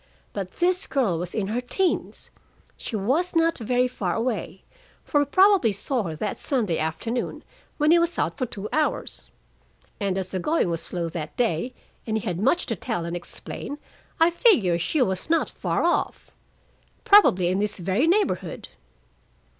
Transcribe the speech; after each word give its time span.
But 0.33 0.53
this 0.53 0.87
girl 0.87 1.19
was 1.19 1.35
in 1.35 1.45
her 1.49 1.61
teens; 1.61 2.31
she 2.75 2.95
was 2.95 3.35
not 3.35 3.59
very 3.59 3.87
far 3.87 4.15
away, 4.15 4.63
for 5.03 5.19
he 5.19 5.27
probably 5.27 5.71
saw 5.71 6.01
her 6.01 6.15
that 6.15 6.37
Sunday 6.37 6.79
afternoon, 6.79 7.43
when 7.77 7.91
he 7.91 7.99
was 7.99 8.17
out 8.17 8.35
for 8.35 8.47
two 8.47 8.67
hours. 8.73 9.27
And 9.99 10.17
as 10.17 10.29
the 10.29 10.39
going 10.39 10.71
was 10.71 10.81
slow 10.81 11.07
that 11.09 11.37
day, 11.37 11.75
and 12.07 12.17
he 12.17 12.25
had 12.25 12.39
much 12.39 12.65
to 12.65 12.75
tell 12.75 13.05
and 13.05 13.15
explain, 13.15 13.77
I 14.19 14.31
figure 14.31 14.79
she 14.79 15.03
was 15.03 15.29
not 15.29 15.51
far 15.51 15.83
off. 15.83 16.31
Probably 17.03 17.49
in 17.49 17.59
this 17.59 17.77
very 17.77 18.07
neighborhood." 18.07 18.69